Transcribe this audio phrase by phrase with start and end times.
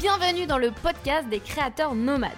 [0.00, 2.30] Bienvenue dans le podcast des créateurs nomades.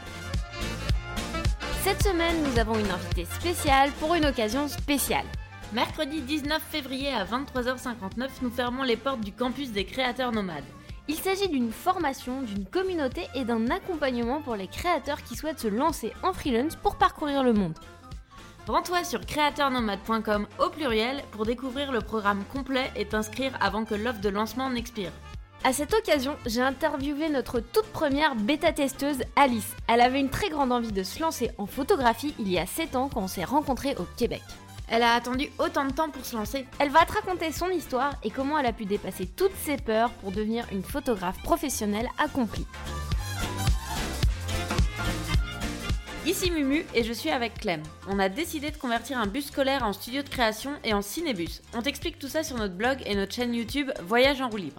[1.84, 5.26] Cette semaine, nous avons une invitée spéciale pour une occasion spéciale.
[5.72, 10.64] Mercredi 19 février à 23h59, nous fermons les portes du campus des créateurs nomades.
[11.06, 15.68] Il s'agit d'une formation, d'une communauté et d'un accompagnement pour les créateurs qui souhaitent se
[15.68, 17.78] lancer en freelance pour parcourir le monde.
[18.66, 24.20] Rends-toi sur créateurnomade.com au pluriel pour découvrir le programme complet et t'inscrire avant que l'offre
[24.20, 25.12] de lancement n'expire.
[25.64, 29.76] À cette occasion, j'ai interviewé notre toute première bêta-testeuse Alice.
[29.86, 32.96] Elle avait une très grande envie de se lancer en photographie il y a 7
[32.96, 34.42] ans quand on s'est rencontrés au Québec.
[34.88, 36.66] Elle a attendu autant de temps pour se lancer.
[36.80, 40.10] Elle va te raconter son histoire et comment elle a pu dépasser toutes ses peurs
[40.10, 42.66] pour devenir une photographe professionnelle accomplie.
[46.26, 47.82] Ici Mumu et je suis avec Clem.
[48.08, 51.62] On a décidé de convertir un bus scolaire en studio de création et en cinébus.
[51.72, 54.78] On t'explique tout ça sur notre blog et notre chaîne YouTube Voyage en roue libre.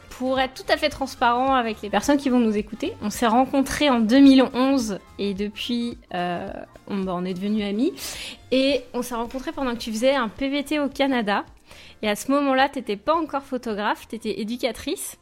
[0.21, 3.25] pour être tout à fait transparent avec les personnes qui vont nous écouter, on s'est
[3.25, 6.47] rencontrés en 2011 et depuis, euh,
[6.87, 7.91] on, bah, on est devenus amis.
[8.51, 11.43] Et on s'est rencontrés pendant que tu faisais un PVT au Canada.
[12.03, 15.17] Et à ce moment-là, tu n'étais pas encore photographe, tu étais éducatrice.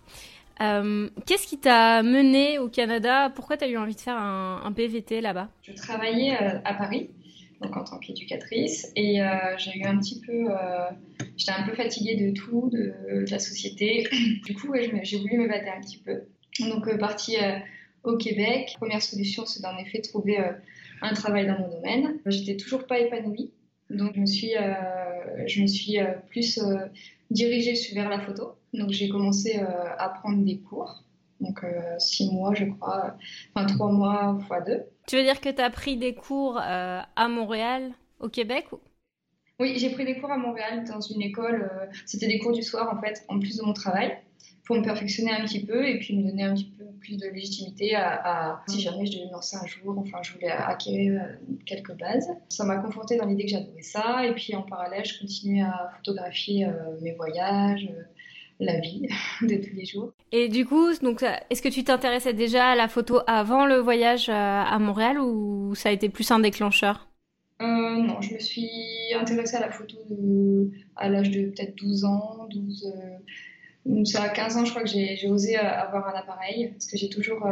[0.61, 3.31] Euh, Qu'est-ce qui t'a mené au Canada?
[3.33, 5.47] Pourquoi tu as eu envie de faire un, un PVT là-bas?
[5.63, 7.09] Je travaillais euh, à Paris,
[7.61, 10.89] donc en tant qu'éducatrice, et euh, j'ai eu un petit peu, euh,
[11.35, 12.93] j'étais un peu fatiguée de tout, de,
[13.29, 14.07] la société.
[14.45, 16.21] Du coup, me- j'ai voulu m'évader un petit peu.
[16.59, 17.57] Donc, euh, partie euh,
[18.03, 18.73] au Québec.
[18.77, 20.37] Première solution, c'est d'en effet trouver
[21.01, 22.19] un travail dans mon domaine.
[22.25, 23.51] J'étais toujours pas épanouie,
[23.89, 24.53] donc je me suis,
[25.61, 25.67] me
[26.29, 26.59] plus
[27.29, 28.53] dirigée vers la photo.
[28.73, 31.03] Donc, j'ai commencé à prendre des cours.
[31.39, 33.15] Donc, euh, six mois, je crois,
[33.55, 34.83] enfin trois mois fois deux.
[35.07, 38.79] Tu veux dire que tu as pris des cours euh, à Montréal, au Québec ou-
[39.59, 41.69] Oui, j'ai pris des cours à Montréal dans une école.
[41.71, 44.17] euh, C'était des cours du soir en fait, en plus de mon travail,
[44.65, 47.27] pour me perfectionner un petit peu et puis me donner un petit peu plus de
[47.27, 48.21] légitimité à,
[48.51, 49.97] à- si jamais je devais me lancer un jour.
[49.97, 51.21] Enfin, je voulais acquérir
[51.65, 52.29] quelques bases.
[52.49, 55.89] Ça m'a conforté dans l'idée que j'adorais ça et puis en parallèle, je continuais à
[55.95, 58.03] photographier euh, mes voyages, euh,
[58.59, 59.07] la vie
[59.41, 60.11] de tous les jours.
[60.31, 63.77] Et du coup, donc, ça- est-ce que tu t'intéressais déjà à la photo avant le
[63.77, 67.07] voyage euh, à Montréal ou ça a été plus un déclencheur?
[67.61, 67.65] Euh,
[68.01, 68.69] non, je me suis
[69.19, 69.97] intéressée à la photo
[70.95, 72.85] à l'âge de peut-être 12 ans, 12,
[73.85, 76.87] euh, c'est à 15 ans, je crois que j'ai osé euh, avoir un appareil, parce
[76.87, 77.45] que j'ai toujours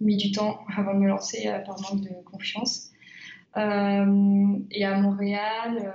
[0.00, 2.90] mis du temps avant de me lancer par manque de confiance.
[3.56, 5.92] Et à Montréal,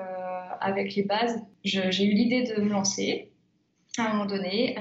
[0.62, 3.32] avec les bases, j'ai eu l'idée de me lancer
[3.98, 4.78] à un moment donné.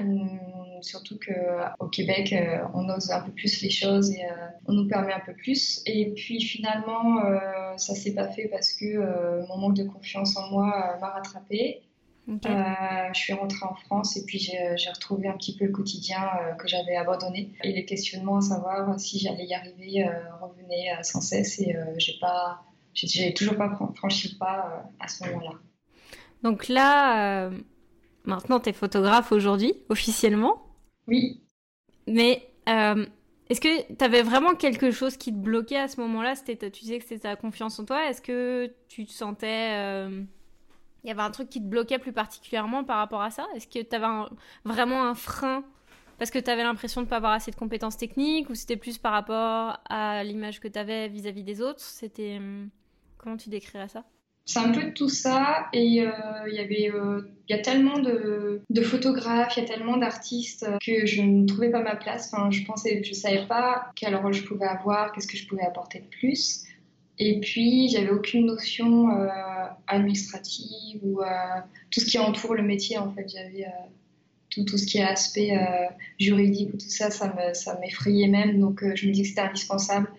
[0.79, 4.73] Euh, surtout qu'au Québec, euh, on ose un peu plus les choses et euh, on
[4.73, 5.81] nous permet un peu plus.
[5.85, 7.37] Et puis finalement, euh,
[7.77, 11.09] ça s'est pas fait parce que euh, mon manque de confiance en moi euh, m'a
[11.09, 11.81] rattrapée.
[12.51, 16.19] Euh, je suis rentrée en France et puis j'ai retrouvé un petit peu le quotidien
[16.41, 17.51] euh, que j'avais abandonné.
[17.63, 21.75] Et les questionnements à savoir si j'allais y arriver euh, revenaient euh, sans cesse et
[21.75, 22.61] euh, j'ai pas,
[22.93, 25.57] j'ai- toujours pas fran- franchi le pas euh, à ce moment-là.
[26.43, 27.51] Donc là, euh,
[28.25, 30.61] maintenant, tu es photographe aujourd'hui, officiellement.
[31.09, 31.41] Oui,
[32.07, 33.05] Mais euh,
[33.49, 36.35] est-ce que tu avais vraiment quelque chose qui te bloquait à ce moment-là?
[36.35, 38.09] C'était ta- Tu disais que c'était ta confiance en toi.
[38.09, 39.73] Est-ce que tu te sentais...
[39.77, 40.23] euh,
[41.03, 43.47] Il y avait un truc qui te bloquait plus particulièrement par rapport à ça?
[43.55, 44.27] Est-ce que tu avais
[44.65, 45.63] vraiment un frein
[46.19, 48.77] parce que tu avais l'impression de ne pas avoir assez de compétences techniques ou c'était
[48.77, 51.81] plus par rapport à l'image que tu avais vis-à-vis des autres?
[51.81, 52.37] C'était...
[52.39, 52.69] hum,
[53.19, 54.05] Comment tu décrirais ça?
[54.45, 56.11] C'est un peu de tout ça et euh,
[56.47, 61.21] il y euh, y a tellement de, photographes, il y a tellement d'artistes que je
[61.21, 62.31] ne trouvais pas ma place.
[62.33, 65.63] Enfin, je pensais, je savais pas quel rôle je pouvais avoir, qu'est-ce que je pouvais
[65.63, 66.63] apporter de plus.
[67.19, 69.27] Et puis, j'avais aucune notion euh,
[69.87, 71.21] administrative ou
[71.91, 72.97] tout ce qui entoure le métier.
[72.97, 73.67] En fait, j'avais
[74.49, 75.51] tout, tout ce qui est aspect
[76.19, 78.59] juridique ou tout ça, ça me- ça m'effrayait même.
[78.59, 80.09] Donc, je me dis que c'était indispensable.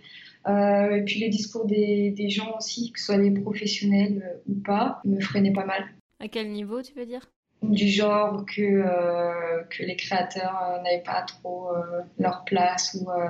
[0.49, 4.53] Euh, et puis les discours des, des gens aussi, que ce soit des professionnels euh,
[4.53, 5.85] ou pas, me freinaient pas mal.
[6.19, 7.31] À quel niveau, tu veux dire?
[7.63, 13.11] Du genre que, euh, que les créateurs euh, n'avaient pas trop euh, leur place ou
[13.11, 13.29] euh,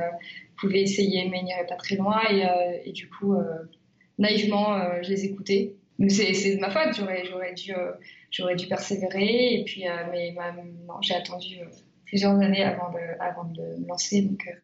[0.56, 2.20] pouvaient essayer mais n'iraient pas très loin.
[2.30, 3.42] Et, euh, et du coup, euh,
[4.18, 5.74] naïvement, euh, je les écoutais.
[5.98, 7.92] Mais c'est de ma faute, j'aurais dû, euh,
[8.30, 9.54] j'aurais dû persévérer.
[9.54, 10.54] Et puis, euh, mais bah,
[10.86, 11.58] non, j'ai attendu
[12.06, 14.22] plusieurs années avant de, avant de me lancer.
[14.22, 14.56] Donc, euh,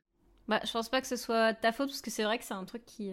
[0.48, 2.54] Bah, je pense pas que ce soit ta faute parce que c'est vrai que c'est
[2.54, 3.12] un truc qui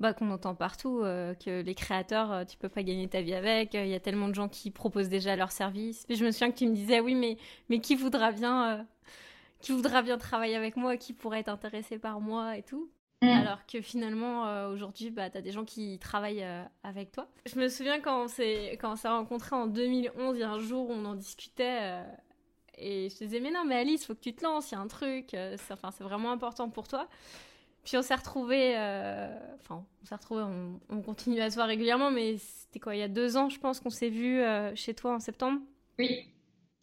[0.00, 3.34] bah, qu'on entend partout, euh, que les créateurs, euh, tu peux pas gagner ta vie
[3.34, 3.74] avec.
[3.74, 6.06] Il y a tellement de gens qui proposent déjà leurs services.
[6.08, 7.36] je me souviens que tu me disais, oui, mais,
[7.68, 8.82] mais qui voudra bien, euh,
[9.60, 12.88] qui voudra bien travailler avec moi, qui pourrait être intéressé par moi et tout.
[13.22, 13.26] Mm.
[13.26, 16.46] Alors que finalement, aujourd'hui, bah, tu as des gens qui travaillent
[16.84, 17.26] avec toi.
[17.52, 20.92] Je me souviens quand on s'est rencontrés en 2011, il y a un jour où
[20.92, 21.98] on en discutait.
[22.78, 24.78] Et je te disais, mais non, mais Alice, faut que tu te lances, il y
[24.78, 25.36] a un truc.
[25.70, 27.08] Enfin, c'est vraiment important pour toi.
[27.88, 30.44] Puis on s'est retrouvés, euh, enfin, on s'est retrouvés,
[30.90, 33.58] on, continue à se voir régulièrement, mais c'était quoi, il y a deux ans, je
[33.58, 35.60] pense qu'on s'est vu euh, chez toi en septembre?
[35.98, 36.26] Oui,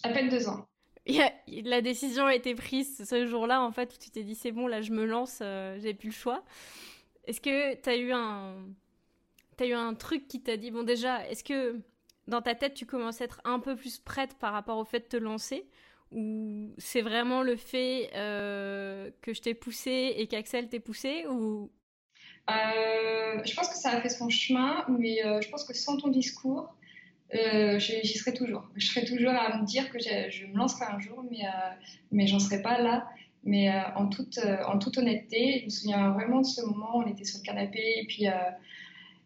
[0.01, 0.65] à peine deux ans.
[1.05, 4.65] la décision a été prise ce jour-là, en fait, où tu t'es dit, c'est bon,
[4.65, 6.43] là, je me lance, euh, j'ai plus le choix.
[7.25, 8.55] Est-ce que tu as eu un.
[9.59, 11.79] As eu un truc qui t'a dit, bon, déjà, est-ce que
[12.27, 14.99] dans ta tête, tu commences à être un peu plus prête par rapport au fait
[14.99, 15.67] de te lancer
[16.11, 21.71] ou c'est vraiment le fait euh, que je t'ai poussé et qu'Axel t'ait poussé ou?
[22.49, 25.97] Euh, Je pense que ça a fait son chemin, mais euh, je pense que sans
[25.97, 26.73] ton discours,
[27.31, 28.69] j'y serais toujours.
[28.75, 31.41] Je serais toujours à me dire que je me lancerai un jour, mais,
[32.11, 33.07] mais j'en serais pas là.
[33.43, 37.25] Mais en, toute, en toute honnêteté, je me souviens vraiment de ce moment, on était
[37.25, 38.27] sur le canapé et puis,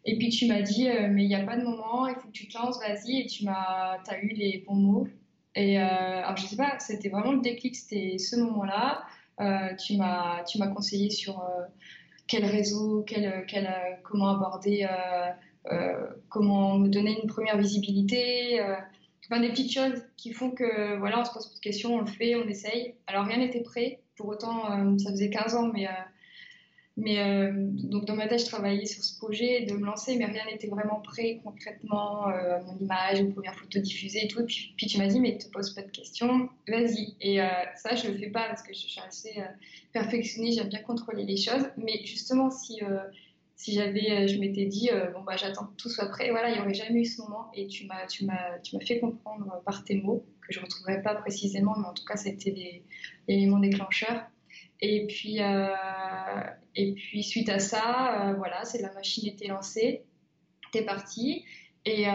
[0.06, 2.34] et puis tu m'as dit, mais il n'y a pas de moment, il faut que
[2.34, 5.08] tu te lances, vas-y, et tu as eu les bons mots.
[5.56, 9.04] Et euh, alors, je sais pas, c'était vraiment le déclic, c'était ce moment-là.
[9.42, 10.44] Euh, tu m'as
[10.74, 11.64] conseillé sur euh,
[12.28, 13.70] quel réseau, quel, quel,
[14.04, 14.88] comment aborder,
[16.30, 18.62] comment me donner une première visibilité.
[19.26, 22.08] Enfin, des petites choses qui font que voilà, on se pose de questions, on le
[22.08, 22.96] fait, on essaye.
[23.08, 24.00] Alors rien n'était prêt.
[24.16, 25.88] Pour autant, ça faisait 15 ans, mais
[27.00, 30.26] mais euh, donc dans ma tête, je travaillais sur ce projet de me lancer, mais
[30.26, 34.46] rien n'était vraiment prêt concrètement, euh, mon image, une première photo diffusée et tout.
[34.46, 37.16] Puis, puis tu m'as dit, mais ne te pose pas de questions, vas-y.
[37.22, 39.36] Et euh, ça, je le fais pas parce que je suis assez
[39.94, 41.70] perfectionniste, j'aime bien contrôler les choses.
[41.78, 42.82] Mais justement, si
[43.56, 46.62] si j'avais, je m'étais dit, bon bah j'attends que tout soit prêt, voilà, il n'y
[46.62, 47.52] aurait jamais eu ce moment.
[47.54, 51.02] Et tu m'as, tu m'as, tu m'as fait comprendre par tes mots que je retrouverai
[51.02, 52.82] pas précisément, mais en tout cas, c'était
[53.28, 54.24] l'élément déclencheur.
[54.82, 55.68] Et puis, euh,
[56.76, 60.06] et puis suite à ça, euh, voilà, c'est la machine était lancée,
[60.72, 61.44] t'es parti.
[61.86, 62.14] Et, euh,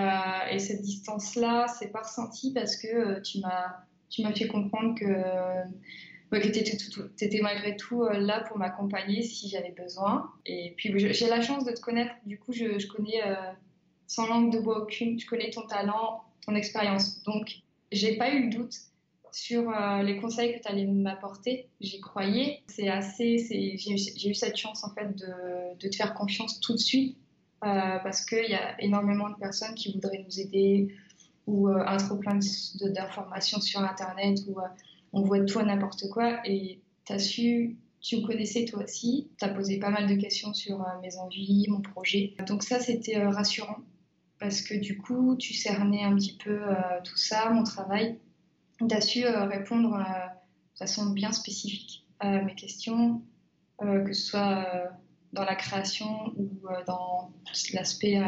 [0.51, 6.39] et, cette distance-là, c'est pas ressenti parce que tu m'as tu m'as fait comprendre que,
[6.39, 10.31] que tu étais, malgré tout là pour m'accompagner si j'avais besoin.
[10.47, 13.21] Et puis j'ai la chance de te connaître, du coup je, je connais
[14.07, 17.23] sans langue de bois aucune, je connais ton talent, ton expérience.
[17.25, 18.75] Donc j'ai pas eu le doute
[19.35, 21.69] sur euh, les conseils que tu allais m'apporter.
[21.81, 22.63] J'y croyais.
[22.69, 23.39] C'est assez,
[23.77, 27.19] j'ai eu cette chance en fait de, te faire confiance tout de suite
[27.65, 30.95] euh, parce qu'il y a énormément de personnes qui voudraient nous aider
[31.49, 32.39] ou euh, un trop plein
[32.81, 34.59] d'informations sur Internet où
[35.13, 39.31] on voit tout à n'importe quoi et tu as su tu me connaissais toi aussi,
[39.39, 42.35] tu as posé pas mal de questions sur mes envies, mon projet.
[42.47, 43.79] Donc ça, c'était rassurant
[44.39, 46.61] parce que du coup, tu cernais un petit peu
[47.03, 48.19] tout ça, mon travail
[48.79, 50.27] tu as su euh, répondre euh,
[50.75, 53.23] de façon bien spécifique à mes questions,
[53.83, 54.67] euh, que ce soit
[55.33, 56.49] dans la création ou
[56.87, 57.33] dans
[57.73, 58.21] l'aspect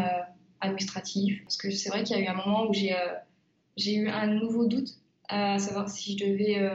[0.60, 1.42] administratif.
[1.44, 4.66] Parce que c'est vrai qu'il y a eu un moment où j'ai eu un nouveau
[4.66, 4.90] doute
[5.28, 6.70] à savoir si je devais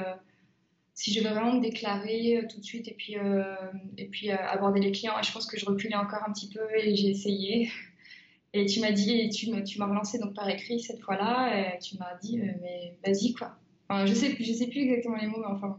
[0.94, 5.21] si je vraiment me déclarer tout de suite et puis, aborder les clients.
[5.21, 7.69] Je pense que je reculais encore un petit peu et j'ai essayé.
[8.54, 12.16] Et tu m'as dit, tu m'as relancé donc par écrit cette fois-là, et tu m'as
[12.22, 13.58] dit, mais vas-y quoi
[14.06, 15.78] je sais plus, je sais plus exactement les mots, mais enfin,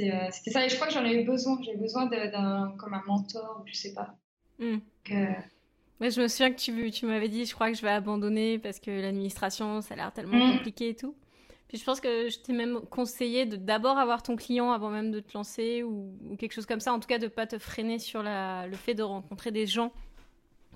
[0.00, 0.64] euh, c'était ça.
[0.64, 1.58] Et je crois que j'en ai eu besoin.
[1.62, 4.16] J'avais besoin d'un, comme un mentor, je sais pas.
[4.58, 4.78] Hmm.
[5.08, 8.78] je me souviens que tu, tu m'avais dit, je crois que je vais abandonner parce
[8.78, 10.58] que l'administration, ça a l'air tellement hmm.
[10.58, 11.14] compliqué et tout.
[11.68, 15.10] Puis je pense que je t'ai même conseillé de d'abord avoir ton client avant même
[15.10, 16.92] de te lancer ou, quelque chose comme ça.
[16.92, 19.90] En tout cas, de pas te freiner sur la, le fait de rencontrer des gens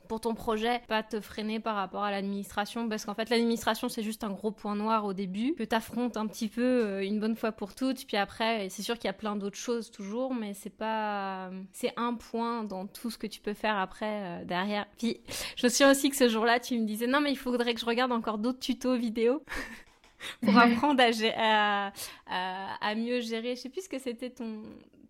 [0.06, 4.02] pour ton projet, pas te freiner par rapport à l'administration, parce qu'en fait l'administration c'est
[4.02, 7.36] juste un gros point noir au début, que t'affrontes un petit peu euh, une bonne
[7.36, 10.54] fois pour toutes, puis après c'est sûr qu'il y a plein d'autres choses toujours, mais
[10.54, 14.86] c'est pas, c'est un point dans tout ce que tu peux faire après euh, derrière.
[14.98, 15.20] Puis
[15.56, 17.80] je me souviens aussi que ce jour-là tu me disais non mais il faudrait que
[17.80, 19.42] je regarde encore d'autres tutos vidéo.
[20.42, 21.02] pour apprendre
[21.36, 21.92] à,
[22.26, 23.56] à, à, mieux gérer.
[23.56, 24.62] Je sais plus ce que c'était ton.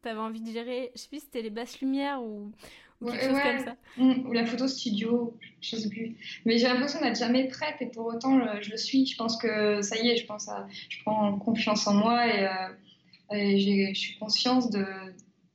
[0.02, 0.90] T'avais envie de gérer.
[0.94, 2.52] Je sais plus si c'était les basses lumières ou,
[3.00, 3.76] ou quelque chose comme ça.
[3.96, 6.16] Mm, ou la photo studio, je sais plus.
[6.44, 9.06] Mais j'ai l'impression d'être jamais prête et pour autant je le suis.
[9.06, 12.46] Je pense que ça y est, je pense à, je prends confiance en moi et,
[12.46, 14.84] euh, je suis consciente de,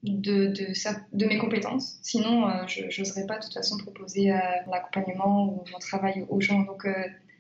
[0.04, 0.74] de, de,
[1.14, 2.00] de, mes compétences.
[2.02, 4.38] Sinon, euh, je n'oserais pas de toute façon proposer euh,
[4.70, 6.62] l'accompagnement ou mon travail aux gens.
[6.62, 6.92] Donc, euh,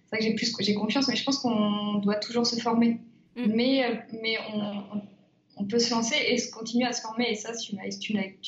[0.06, 3.00] c'est vrai que j'ai plus j'ai confiance, mais je pense qu'on doit toujours se former.
[3.36, 3.54] Mm.
[3.54, 5.02] Mais, mais on,
[5.58, 7.32] on peut se lancer et se continuer à se former.
[7.32, 7.76] Et ça, tu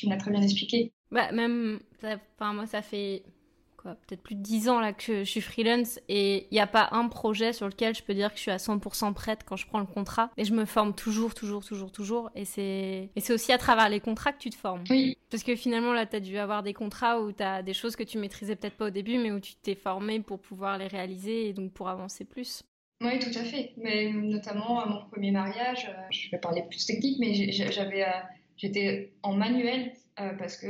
[0.07, 0.92] m'as très bien expliqué.
[1.13, 3.23] Bah, même, enfin, moi, ça fait
[3.83, 6.89] peut-être plus de 10 ans là que je suis freelance et il n'y a pas
[6.91, 9.67] un projet sur lequel je peux dire que je suis à 100% prête quand je
[9.67, 10.31] prends le contrat.
[10.37, 12.31] Et je me forme toujours, toujours, toujours, toujours.
[12.35, 14.83] Et c'est, et c'est aussi à travers les contrats que tu te formes.
[14.89, 15.17] Oui.
[15.29, 17.95] Parce que finalement, là, tu as dû avoir des contrats où tu as des choses
[17.95, 20.87] que tu maîtrisais peut-être pas au début, mais où tu t'es formé pour pouvoir les
[20.87, 22.63] réaliser et donc pour avancer plus.
[23.01, 23.73] Oui, tout à fait.
[23.77, 28.11] Mais notamment à mon premier mariage, euh, je vais parler plus technique, mais j'avais, euh,
[28.55, 30.67] j'étais en manuel parce que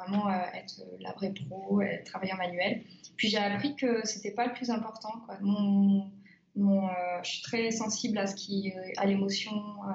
[0.00, 2.82] vraiment euh, être la vraie pro, être travailleur manuel.
[3.16, 5.12] Puis j'ai appris que c'était pas le plus important.
[5.26, 5.36] Quoi.
[5.36, 9.90] Euh, je suis très sensible à l'émotion euh,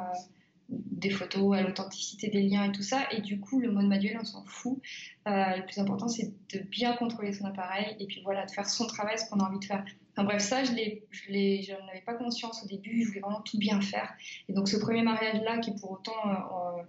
[0.70, 3.08] des photos, à l'authenticité des liens et tout ça.
[3.12, 4.80] Et du coup, le mode manuel, on s'en fout.
[5.26, 8.88] le plus important, c'est de bien contrôler son appareil et puis voilà, de faire son
[8.88, 9.84] travail, ce qu'on a envie de faire.
[10.18, 13.04] Enfin bref, ça, je n'en avais pas conscience au début.
[13.04, 14.14] Je voulais vraiment tout bien faire.
[14.48, 16.84] Et donc, ce premier mariage-là, qui pour autant euh,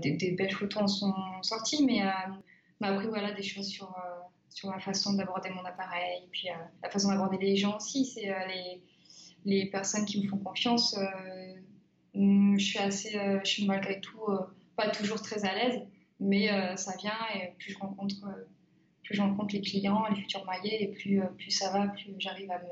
[0.00, 2.10] des, belles photos en sont sorties, mais euh,
[2.80, 6.48] m'a appris voilà, des choses sur, euh, sur la façon d'aborder mon appareil, puis
[6.82, 8.04] la façon d'aborder les gens aussi.
[8.04, 8.82] C'est les,
[9.44, 10.98] les personnes qui me font confiance.
[12.14, 14.26] Mm, je suis assez, je suis malgré tout
[14.76, 15.82] pas toujours très à l'aise,
[16.20, 18.16] mais ça vient et plus je rencontre,
[19.02, 22.50] plus je rencontre les clients, les futurs mariés, et plus, plus ça va, plus j'arrive
[22.50, 22.68] à me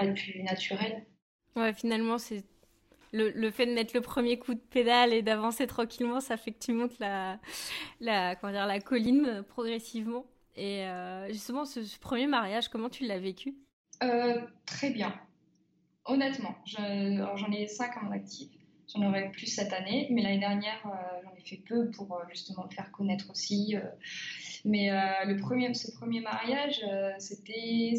[0.00, 1.04] à être plus naturel.
[1.56, 2.44] Ouais, finalement, c'est
[3.12, 6.58] le, fait de mettre le premier coup de pédale et d'avancer tranquillement, ça fait que
[6.58, 7.38] tu montes la,
[8.36, 10.26] comment dire, la colline progressivement.
[10.56, 13.54] Et euh, justement, ce, premier mariage, comment tu l'as vécu?
[14.02, 15.14] Euh, Très bien.
[16.04, 18.50] Honnêtement, j'en ai cinq à mon actif.
[18.92, 22.64] J'en aurai plus cette année, mais l'année dernière, euh, j'en ai fait peu pour justement
[22.68, 23.76] le faire connaître aussi.
[24.64, 24.90] mais
[25.24, 26.84] le premier, ce premier mariage,
[27.18, 27.94] c'était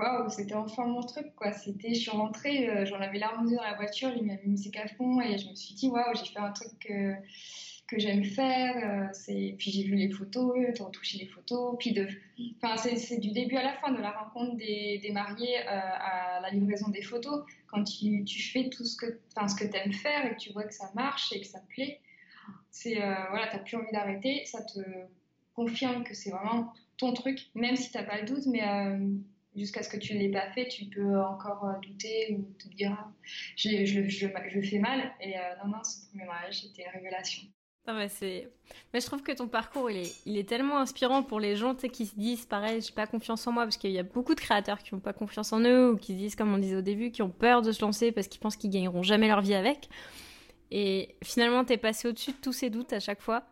[0.00, 1.52] waouh, c'était enfin mon truc, quoi.
[1.52, 4.88] C'était, je suis rentrée, euh, j'en avais l'arme dans la voiture, m'a mis musique à
[4.88, 7.14] fond et je me suis dit, waouh, j'ai fait un truc que,
[7.86, 9.10] que j'aime faire.
[9.12, 9.54] Euh.
[9.58, 11.76] Puis j'ai vu les photos, de retoucher les photos.
[11.78, 12.08] Puis de...
[12.62, 16.40] enfin, c'est, du début à la fin, de la rencontre des, des mariés euh, à
[16.40, 17.44] la livraison des photos.
[17.68, 20.40] Quand tu, tu fais tout ce que, enfin, ce que tu aimes faire et que
[20.40, 22.00] tu vois que ça marche et que ça te plaît,
[22.70, 24.44] c'est, voilà, tu n'as plus envie d'arrêter.
[24.44, 24.80] Ça te
[25.54, 28.62] confirme que c'est vraiment ton truc, même si tu n'as pas le doute, mais
[29.60, 32.68] jusqu'à ce que tu ne l'aies pas fait, tu peux encore euh, douter ou te
[32.74, 33.12] dire ah,
[33.56, 35.12] je, fais mal.
[35.20, 37.42] Et euh, non, non, ce premier mariage, c'était une révélation.
[37.86, 38.08] Mais,
[38.92, 42.14] mais je trouve que ton parcours, il est tellement inspirant pour les gens qui se
[42.14, 44.94] disent, pareil, j'ai pas confiance en moi, parce qu'il y a beaucoup de créateurs qui
[44.94, 47.22] n'ont pas confiance en eux, ou qui se disent, comme on disait au début, qui
[47.22, 49.88] ont peur de se lancer parce qu'ils pensent qu'ils gagneront jamais leur vie avec.
[50.70, 53.42] Et finalement, tu es passé au-dessus de tous ces doutes à chaque fois.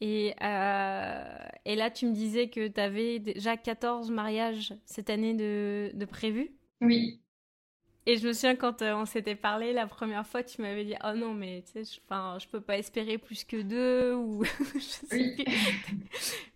[0.00, 5.34] Et, euh, et là, tu me disais que tu avais déjà 14 mariages cette année
[5.34, 6.50] de, de prévus.
[6.80, 7.20] Oui.
[8.06, 10.94] Et je me souviens quand euh, on s'était parlé la première fois, tu m'avais dit
[11.04, 14.14] Oh non, mais tu sais, je, peux pas espérer plus que deux.
[14.14, 14.42] Ou...
[15.12, 15.44] oui.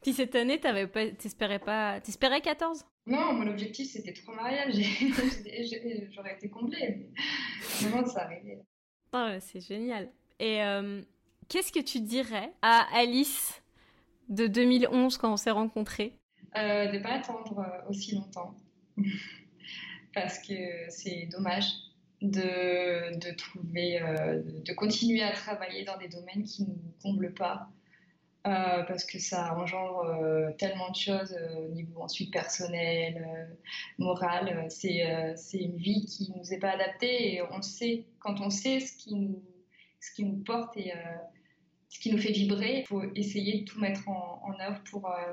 [0.03, 2.01] Puis cette année, tu pas, t'espérais pas.
[2.01, 4.75] T'espérais 14 Non, mon objectif c'était trois mariages.
[6.15, 7.11] J'aurais été comblée.
[7.83, 8.63] Mais moment ça arrivait.
[9.13, 10.11] Ah c'est génial.
[10.41, 11.03] Et euh,
[11.49, 13.63] Qu'est-ce que tu dirais à Alice
[14.29, 16.17] de 2011 quand on s'est rencontrés?
[16.57, 18.55] Euh, De ne pas attendre euh, aussi longtemps.
[20.15, 20.55] Parce que
[20.89, 21.67] c'est dommage
[22.23, 27.35] de, de trouver, euh, de continuer à travailler dans des domaines qui ne nous comblent
[27.35, 27.69] pas.
[28.45, 33.49] parce que ça engendre tellement de choses au niveau ensuite personnel,
[33.99, 34.67] moral.
[34.69, 38.79] C'est une vie qui ne nous est pas adaptée et on sait, quand on sait
[38.81, 39.43] ce qui nous,
[40.05, 40.93] ce qui nous porte et
[41.95, 42.81] ce qui nous fait vibrer.
[42.81, 45.33] Il faut essayer de tout mettre en, œuvre pour, euh,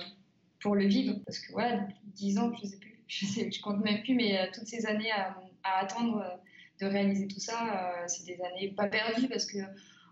[0.62, 1.16] pour le vivre.
[1.26, 4.38] Parce que voilà, 10 ans, je sais plus, je sais, je compte même plus, mais
[4.38, 6.38] euh, toutes ces années à, attendre euh,
[6.86, 9.60] de réaliser tout ça, c'est des années pas perdues parce que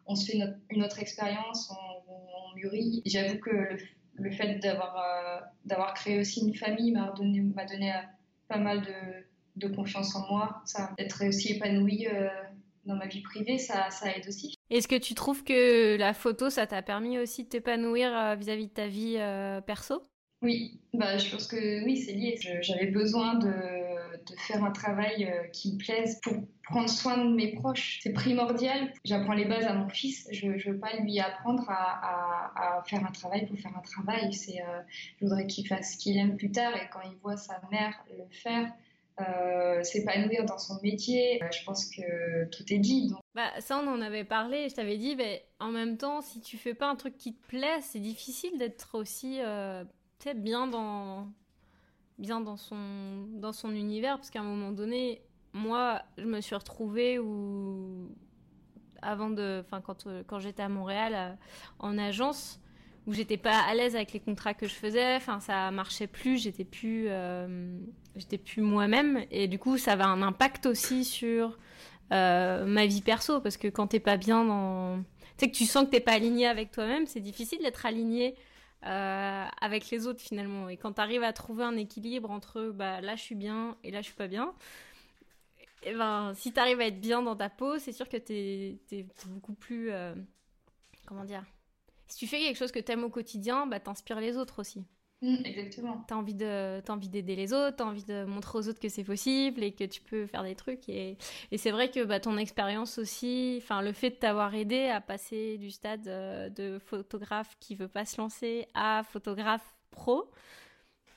[0.06, 0.40] on se fait
[0.70, 3.02] une autre expérience, on, mûrit.
[3.06, 3.78] J'avoue que
[4.16, 7.94] le, fait d'avoir d'avoir créé aussi une famille m'a donné, donné
[8.48, 12.08] pas mal de, de, confiance en moi, ça, d'être aussi épanouie
[12.90, 14.56] dans ma vie privée, ça, ça aide aussi.
[14.70, 18.68] Est-ce que tu trouves que la photo, ça t'a permis aussi de t'épanouir euh, vis-à-vis
[18.68, 20.04] de ta vie euh, perso?
[20.42, 22.38] Oui, bah, je pense que oui, c'est lié.
[22.62, 27.36] J'avais besoin de, de, faire un travail euh, qui me plaise pour prendre soin de
[27.36, 28.00] mes proches.
[28.02, 28.94] C'est primordial.
[29.04, 30.28] J'apprends les bases à mon fils.
[30.32, 34.32] Je ne veux pas lui apprendre à, à, faire un travail pour faire un travail.
[34.32, 34.64] C'est,
[35.20, 37.94] je voudrais qu'il fasse ce qu'il aime plus tard et quand il voit sa mère
[38.18, 38.72] le faire,
[39.22, 41.42] euh, s'épanouir dans son métier.
[41.44, 43.14] Euh, je pense que tout est dit.
[43.36, 44.70] Bah, ça, on en avait parlé.
[44.70, 47.48] Je t'avais dit, mais en même temps, si tu fais pas un truc qui te
[47.48, 49.84] plaît, c'est difficile d'être aussi euh,
[50.36, 51.28] bien dans
[52.18, 55.22] bien dans son dans son univers parce qu'à un moment donné
[55.54, 58.10] moi je me suis retrouvée où
[59.02, 61.38] avant de, enfin quand quand j'étais à Montréal
[61.80, 62.60] en agence
[63.10, 65.16] où j'étais pas à l'aise avec les contrats que je faisais.
[65.16, 66.42] Enfin, ça marchait plus.
[66.44, 67.08] J'étais plus,
[68.20, 69.26] j'étais plus moi-même.
[69.32, 71.58] Et du coup, ça avait un impact aussi sur
[72.12, 75.04] ma vie perso parce que quand t'es pas bien dans
[75.40, 78.36] tu sais que tu sens que t'es pas aligné avec toi-même, c'est difficile d'être aligné
[78.86, 80.68] euh, avec les autres finalement.
[80.68, 83.92] Et quand tu arrives à trouver un équilibre entre bah, là je suis bien et
[83.92, 84.54] là je suis pas bien,
[85.84, 88.18] et eh ben, si tu arrives à être bien dans ta peau, c'est sûr que
[88.18, 89.92] tu es, beaucoup plus.
[89.92, 90.14] Euh,
[91.06, 91.46] comment dire?
[92.08, 94.84] Si tu fais quelque chose que tu aimes au quotidien, bah, t'inspires les autres aussi.
[95.22, 96.04] Mm, exactement.
[96.08, 98.88] T'as envie de, as envie d'aider les autres, t'as envie de montrer aux autres que
[98.88, 100.88] c'est possible et que tu peux faire des trucs.
[100.88, 101.18] Et,
[101.52, 105.02] et c'est vrai que bah, ton expérience aussi, enfin le fait de t'avoir aidé à
[105.02, 110.32] passer du stade euh, de photographe qui veut pas se lancer à photographe pro,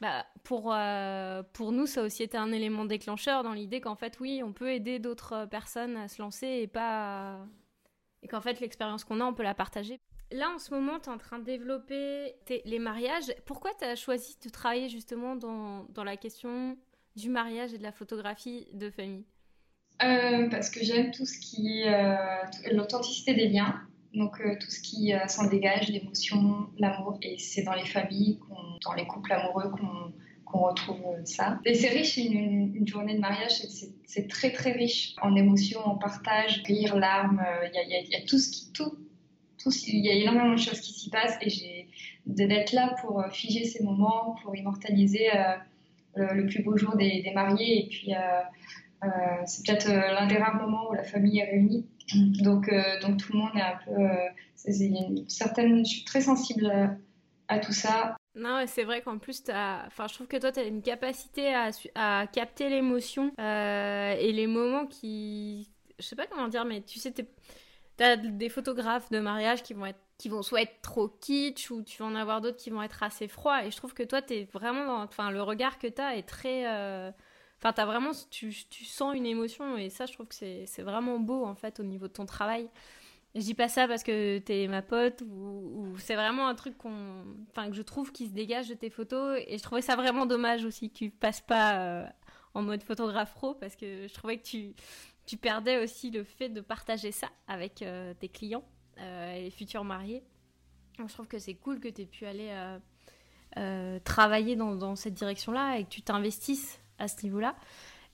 [0.00, 3.96] bah, pour, euh, pour nous, ça a aussi été un élément déclencheur dans l'idée qu'en
[3.96, 7.46] fait, oui, on peut aider d'autres personnes à se lancer et pas.
[8.22, 10.00] Et qu'en fait, l'expérience qu'on a, on peut la partager.
[10.32, 12.34] Là, en ce moment, tu es en train de développer
[12.64, 13.32] les mariages.
[13.44, 16.76] Pourquoi tu as choisi de travailler justement dans, dans, la question
[17.16, 19.24] du mariage et de la photographie de famille?
[20.02, 22.16] Euh, Parce que j'aime tout ce qui est euh,
[22.72, 23.80] l'authenticité des liens.
[24.14, 27.18] Donc euh, tout ce qui s'en dégage, l'émotion, l'amour.
[27.22, 28.38] Et c'est dans les familles,
[28.84, 29.70] dans les couples amoureux
[30.44, 31.60] qu'on retrouve ça.
[31.64, 33.62] Et c'est riche, une, journée de mariage,
[34.06, 38.38] c'est très très riche en émotions, en partage, rire, larmes, il y, y, a tout
[38.38, 38.98] ce qui, tout,
[39.70, 41.88] il y a énormément de choses qui s'y passent et j'ai
[42.26, 45.56] d'être là pour euh, figer ces moments, pour immortaliser euh,
[46.34, 47.84] le, plus beau jour des, mariés.
[47.84, 49.08] Et puis, euh,
[49.46, 51.86] c'est peut-être l'un des rares moments où la famille est réunie.
[52.42, 54.74] Donc, donc tout le monde est un peu.
[54.84, 56.98] une certaine, je suis très sensible
[57.48, 58.16] à, tout ça.
[58.34, 59.84] Non, c'est vrai qu'en plus, as...
[59.86, 64.46] Enfin, je trouve que toi, tu as une capacité à, à capter l'émotion et les
[64.46, 65.68] moments qui.
[65.98, 67.12] Je sais pas comment dire, mais tu sais,
[68.02, 71.82] T'as des photographes de mariage qui vont être qui vont soit être trop kitsch ou
[71.84, 73.64] tu vas en avoir d'autres qui vont être assez froids.
[73.64, 76.66] Et je trouve que toi t'es vraiment dans enfin le regard que t'as est très
[76.66, 77.12] euh,
[77.58, 79.76] enfin t'as vraiment tu, tu, sens une émotion.
[79.76, 82.68] Et ça je trouve que c'est vraiment beau en fait au niveau de ton travail.
[83.36, 87.24] Je dis pas ça parce que t'es ma pote ou, c'est vraiment un truc qu'on
[87.52, 89.38] enfin que je trouve qui se dégage de tes photos.
[89.46, 92.06] Et je trouvais ça vraiment dommage aussi que tu passes pas euh,
[92.54, 94.74] en mode photographe pro parce que je trouvais que tu
[95.32, 98.64] tu perdais aussi le fait de partager ça avec euh, tes clients
[98.98, 100.22] euh, et les futurs mariés.
[100.98, 102.50] je trouve que c'est cool que tu aies pu aller
[103.56, 107.56] euh, travailler dans, cette direction-là et que tu t'investisses à ce niveau-là.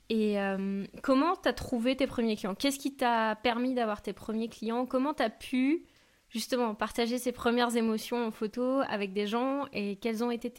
[0.07, 0.37] Et
[1.03, 2.55] comment tu as trouvé tes premiers clients?
[2.55, 4.85] Qu'est-ce qui t'a permis d'avoir tes premiers clients?
[4.85, 5.85] Comment tu as pu
[6.29, 9.65] justement partager ces premières émotions en photo avec des gens?
[9.73, 10.49] Et quels ont été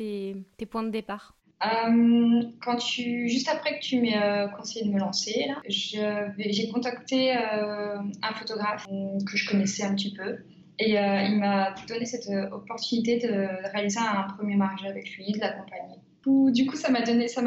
[0.59, 1.35] tes points de départ?
[1.62, 7.37] Euh, quand tu, juste après que tu m'aies euh, conseillé de me lancer, j'ai contacté
[7.37, 10.38] euh, un photographe que je connaissais un petit peu.
[10.79, 15.99] Et il m'a donné cette opportunité de réaliser un premier mariage avec lui, de l'accompagner.
[16.25, 17.03] Du coup, ça m'a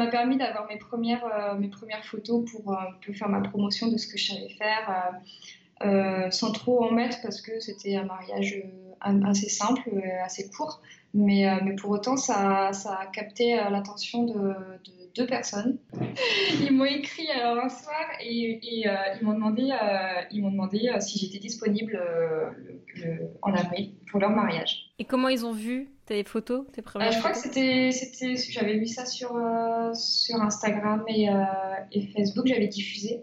[0.06, 2.78] permis d'avoir mes premières, mes premières photos pour
[3.12, 5.10] faire ma promotion de ce que je savais faire,
[5.80, 8.62] sans trop en mettre parce que c'était un mariage
[9.00, 9.90] assez simple,
[10.24, 10.80] assez court.
[11.14, 15.78] Mais, euh, mais pour autant, ça, ça a capté euh, l'attention de, de, deux personnes.
[16.60, 19.70] Ils m'ont écrit alors un soir et, et euh, ils m'ont demandé,
[20.32, 21.96] ils m'ont demandé si j'étais disponible
[23.42, 24.92] en avril pour leur mariage.
[24.98, 28.76] Et comment ils ont vu tes photos, tes premières Je crois que c'était, c'était, j'avais
[28.76, 29.40] vu ça sur,
[29.94, 31.28] sur Instagram et,
[31.92, 33.22] et Facebook, j'avais diffusé.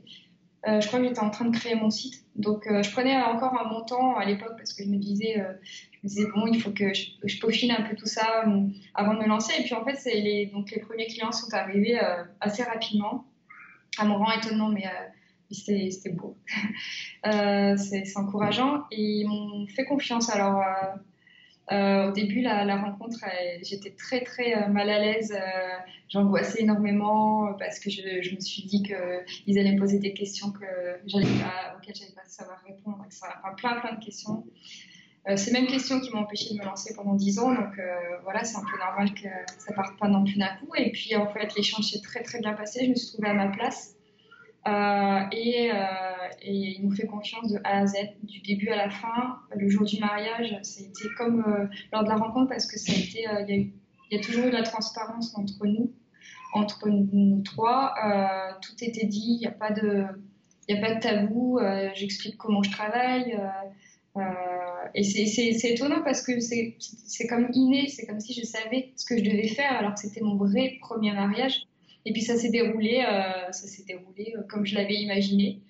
[0.65, 2.23] Je crois que j'étais en train de créer mon site.
[2.35, 5.43] Donc, je prenais encore un montant à l'époque parce que je me disais,
[6.03, 9.19] me disais, bon, il faut que je, peaufine un peu tout ça euh, avant de
[9.19, 9.53] me lancer.
[9.59, 13.25] Et puis, en fait, les, donc, les premiers clients sont arrivés euh, assez rapidement,
[13.97, 14.89] à mon grand étonnement, mais, euh,
[15.51, 16.37] c'était beau.
[17.25, 18.85] c'est encourageant.
[18.91, 20.29] Et ils m'ont fait confiance.
[20.29, 20.63] Alors,
[21.69, 23.19] au début, la, rencontre,
[23.63, 25.33] j'étais très, très mal à l'aise.
[26.09, 30.95] J'angoissais énormément parce que je, me suis dit qu'ils allaient me poser des questions que
[31.05, 33.05] auxquelles je n'allais pas savoir répondre.
[33.07, 34.43] Enfin, plein, plein de questions.
[35.29, 37.53] Euh, ces mêmes questions qui m'ont empêché de me lancer pendant 10 ans.
[37.53, 39.27] Donc euh, voilà, c'est un peu normal que
[39.59, 40.73] ça parte pas non plus d'un coup.
[40.75, 42.85] Et puis en fait, l'échange s'est très très bien passé.
[42.85, 43.95] Je me suis trouvée à ma place.
[44.67, 45.71] Euh, et,
[46.41, 49.39] et, il nous fait confiance de A à Z, du début à la fin.
[49.55, 52.91] Le jour du mariage, ça a été comme lors de la rencontre parce que ça
[52.91, 53.71] a été, il
[54.11, 55.91] y, a toujours eu de la transparence entre nous,
[56.53, 57.95] entre nous, trois.
[58.61, 60.05] tout était dit, il n'y a pas de,
[60.69, 61.59] a pas de tabou.
[61.95, 63.39] J'explique comment je travaille.
[64.17, 64.21] Euh,
[64.93, 69.17] et c'est étonnant parce que c'est comme inné, c'est comme si je savais ce que
[69.17, 71.63] je devais faire alors que c'était mon vrai premier mariage.
[72.05, 75.61] Et puis ça s'est déroulé, euh, ça s'est déroulé euh, comme je l'avais imaginé.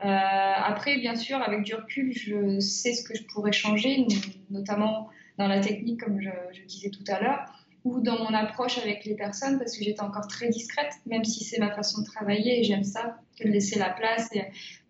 [0.00, 4.06] après, bien sûr, avec du recul, je sais ce que je pourrais changer,
[4.48, 6.30] notamment dans la technique, comme je,
[6.66, 7.44] disais tout à l'heure,
[7.84, 11.44] ou dans mon approche avec les personnes, parce que j'étais encore très discrète, même si
[11.44, 14.30] c'est ma façon de travailler et j'aime ça, de laisser la place.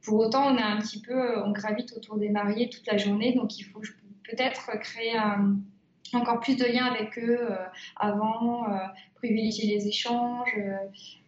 [0.02, 3.34] Pour autant, on a un petit peu, on gravite autour des mariés toute la journée,
[3.34, 3.80] donc il faut
[4.24, 5.56] peut-être créer un,
[6.14, 7.56] encore plus de liens avec eux euh,
[7.96, 8.78] avant, euh,
[9.16, 10.58] privilégier les échanges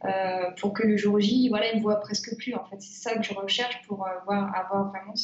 [0.05, 2.55] euh, pour que le jour J, voilà, ils me voient presque plus.
[2.55, 5.15] En fait, c'est ça que je recherche pour avoir, avoir vraiment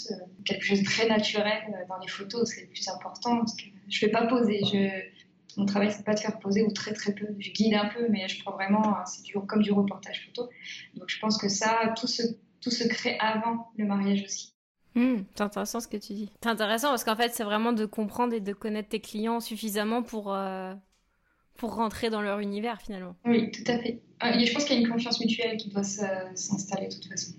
[0.45, 2.49] quelque chose de très naturel dans les photos.
[2.49, 3.45] C'est le plus important
[3.89, 4.61] je ne vais pas poser.
[5.57, 7.27] Mon travail, c'est pas de faire poser ou très très peu.
[7.39, 10.49] Je guide un peu, mais je prends vraiment, c'est du, comme du reportage photo.
[10.95, 12.23] Donc je pense que ça, tout se,
[12.61, 14.55] tout se crée avant le mariage aussi.
[14.99, 16.29] Hmm, c'est intéressant ce que tu dis.
[16.43, 20.03] C'est intéressant parce qu'en fait, c'est vraiment de comprendre et de connaître tes clients suffisamment
[20.03, 20.75] pour, euh,
[21.55, 23.15] pour rentrer dans leur univers finalement.
[23.25, 24.03] Oui, tout à fait.
[24.25, 27.35] Euh, je pense qu'il y a une confiance mutuelle qui doit s'installer de toute façon.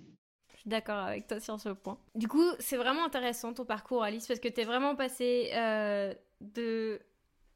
[0.54, 1.98] Je suis d'accord avec toi sur ce point.
[2.15, 6.13] Du coup, c'est vraiment intéressant ton parcours, Alice, parce que tu es vraiment passé euh,
[6.39, 7.02] de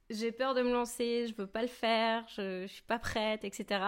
[0.10, 3.46] j'ai peur de me lancer, je veux pas le faire, je, je suis pas prête,
[3.46, 3.80] etc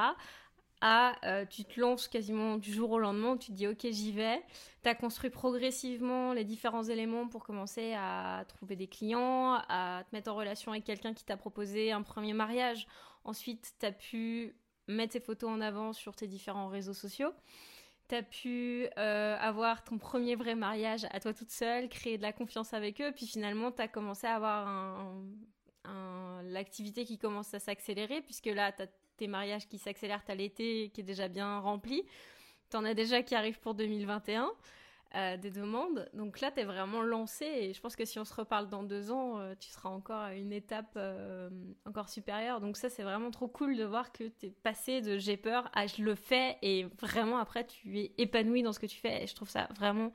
[0.84, 4.44] euh, tu te lances quasiment du jour au lendemain, tu te dis ok j'y vais,
[4.84, 10.16] tu as construit progressivement les différents éléments pour commencer à trouver des clients, à te
[10.16, 12.88] mettre en relation avec quelqu'un qui t'a proposé un premier mariage,
[13.24, 14.56] ensuite tu as pu
[14.88, 17.32] mettre tes photos en avant sur tes différents réseaux sociaux,
[18.08, 22.22] tu as pu euh, avoir ton premier vrai mariage à toi toute seule, créer de
[22.22, 25.14] la confiance avec eux, puis finalement tu as commencé à avoir
[26.44, 30.90] l'activité qui commence à s'accélérer, puisque là, tu as tes mariages qui s'accélèrent à l'été,
[30.94, 32.04] qui est déjà bien rempli.
[32.70, 34.52] Tu en as déjà qui arrivent pour 2021,
[35.16, 36.10] euh, des demandes.
[36.14, 38.84] Donc là, tu es vraiment lancé et je pense que si on se reparle dans
[38.84, 41.50] deux ans, euh, tu seras encore à une étape euh,
[41.86, 42.60] encore supérieure.
[42.60, 45.70] Donc ça, c'est vraiment trop cool de voir que tu es passé de j'ai peur
[45.74, 49.24] à je le fais et vraiment après, tu es épanoui dans ce que tu fais.
[49.24, 50.12] Et je trouve ça vraiment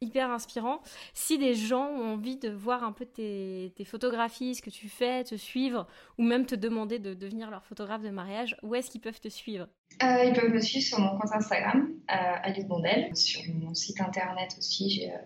[0.00, 0.80] hyper inspirant.
[1.14, 5.24] Si des gens ont envie de voir un peu tes, photographies, ce que tu fais,
[5.24, 5.86] te suivre,
[6.18, 9.28] ou même te demander de devenir leur photographe de mariage, où est-ce qu'ils peuvent te
[9.28, 9.68] suivre?
[10.02, 13.14] Euh, Ils peuvent me suivre sur mon compte Instagram, euh, Bondel.
[13.16, 15.18] Sur mon site internet aussi, j'ai euh,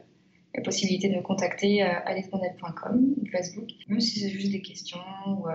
[0.55, 3.69] la possibilité de me contacter euh, alicebondel.com, Facebook.
[3.89, 5.47] Même si c'est juste des questions ou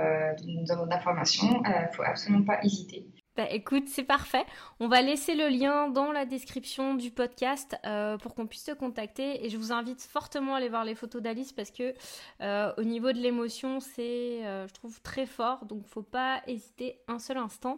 [0.88, 3.08] d'informations, il ne faut absolument pas hésiter.
[3.38, 4.44] Bah écoute, c'est parfait.
[4.80, 8.72] On va laisser le lien dans la description du podcast euh, pour qu'on puisse te
[8.72, 9.46] contacter.
[9.46, 11.94] Et je vous invite fortement à aller voir les photos d'Alice parce que
[12.42, 15.66] euh, au niveau de l'émotion, c'est, euh, je trouve, très fort.
[15.66, 17.78] Donc faut pas hésiter un seul instant.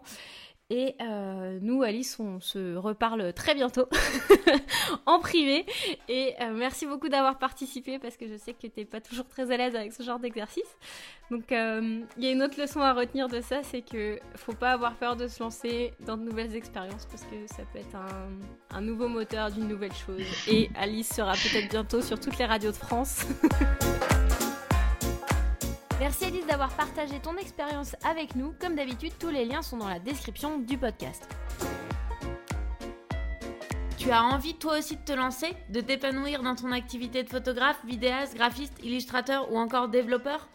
[0.71, 3.87] Et euh, nous, Alice, on se reparle très bientôt
[5.07, 5.65] en privé.
[6.07, 9.27] Et euh, merci beaucoup d'avoir participé parce que je sais que tu n'es pas toujours
[9.27, 10.77] très à l'aise avec ce genre d'exercice.
[11.31, 14.53] Donc, euh, il y a une autre leçon à retenir de ça, c'est que faut
[14.53, 17.97] pas avoir peur de se lancer dans de nouvelles expériences parce que ça peut être
[18.69, 20.21] un nouveau moteur d'une nouvelle chose.
[20.47, 23.25] Et Alice sera peut-être bientôt sur toutes les radios de France.
[25.99, 28.53] Merci Elise d'avoir partagé ton expérience avec nous.
[28.61, 31.27] Comme d'habitude, tous les liens sont dans la description du podcast.
[33.97, 37.83] Tu as envie toi aussi de te lancer, de t'épanouir dans ton activité de photographe,
[37.85, 40.47] vidéaste, graphiste, illustrateur ou encore développeur?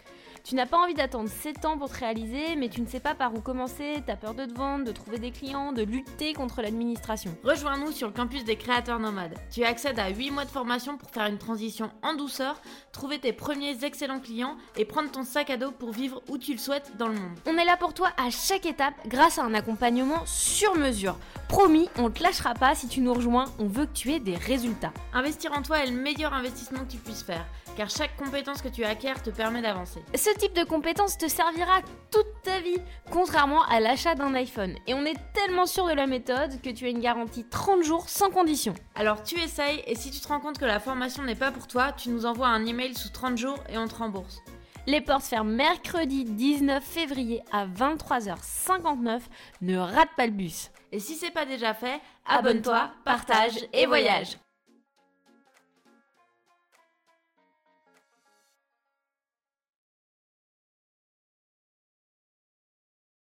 [0.45, 3.15] Tu n'as pas envie d'attendre 7 ans pour te réaliser, mais tu ne sais pas
[3.15, 6.35] par où commencer, tu as peur de te vendre, de trouver des clients, de lutter
[6.35, 7.35] contre l'administration.
[7.43, 9.39] Rejoins-nous sur le campus des créateurs nomades.
[9.51, 12.61] Tu accèdes à 8 mois de formation pour faire une transition en douceur,
[12.93, 16.53] trouver tes premiers excellents clients et prendre ton sac à dos pour vivre où tu
[16.53, 17.39] le souhaites dans le monde.
[17.47, 21.17] On est là pour toi à chaque étape grâce à un accompagnement sur mesure.
[21.55, 24.19] Promis, on ne te lâchera pas si tu nous rejoins, on veut que tu aies
[24.19, 24.93] des résultats.
[25.13, 28.69] Investir en toi est le meilleur investissement que tu puisses faire car chaque compétence que
[28.69, 30.03] tu acquiers te permet d'avancer.
[30.17, 32.79] Ce type de compétence te servira toute ta vie,
[33.13, 34.75] contrairement à l'achat d'un iPhone.
[34.89, 38.09] Et on est tellement sûr de la méthode que tu as une garantie 30 jours
[38.09, 38.75] sans condition.
[38.97, 41.69] Alors tu essayes et si tu te rends compte que la formation n'est pas pour
[41.69, 44.43] toi, tu nous envoies un email sous 30 jours et on te rembourse.
[44.89, 49.21] Les portes ferment mercredi 19 février à 23h59.
[49.63, 50.71] Ne rate pas le bus.
[50.95, 54.39] Et si c'est pas déjà fait, abonne-toi, partage et voyage.